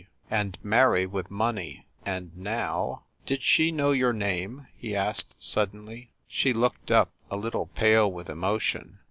and 0.31 0.57
marry 0.63 1.05
with 1.05 1.29
money, 1.29 1.85
and 2.07 2.35
now 2.35 3.03
"Did 3.27 3.43
she 3.43 3.71
know 3.71 3.91
your 3.91 4.13
name?" 4.13 4.65
he 4.75 4.95
asked 4.95 5.35
suddenly. 5.37 6.09
She 6.27 6.53
looked 6.53 6.89
up, 6.89 7.11
a 7.29 7.37
little 7.37 7.67
pale 7.75 8.11
with 8.11 8.27
emotion. 8.27 8.97